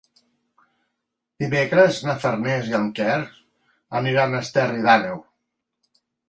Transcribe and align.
Dimecres 1.43 1.99
na 2.07 2.15
Farners 2.23 2.71
i 2.71 2.73
en 2.79 2.87
Quer 3.01 3.19
aniran 4.01 4.35
a 4.37 4.41
Esterri 4.47 4.83
d'Àneu. 4.89 5.21